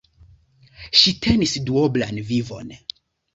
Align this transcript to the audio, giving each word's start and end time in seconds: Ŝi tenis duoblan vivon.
Ŝi 1.01 1.13
tenis 1.25 1.53
duoblan 1.67 2.23
vivon. 2.31 2.75